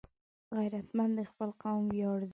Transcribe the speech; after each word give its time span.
غیرتمند 0.57 1.13
د 1.19 1.21
خپل 1.31 1.49
قوم 1.61 1.83
ویاړ 1.91 2.19
دی 2.27 2.29